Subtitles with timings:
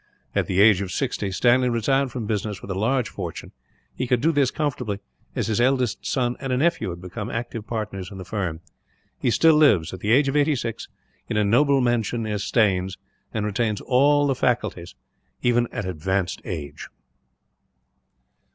[0.33, 3.51] At the age of sixty, Stanley retired from business with a large fortune.
[3.93, 4.99] He could do this comfortably,
[5.35, 8.61] as his eldest son and a nephew had become active partners in the firm.
[9.19, 10.87] He still lives, at the age of eighty six,
[11.29, 12.97] in a noble mansion near Staines;
[13.31, 14.95] and retains all the faculties,
[15.43, 16.89] even at advanced age.